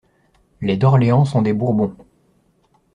[0.61, 1.95] Les d'Orléans sont des Bourbons.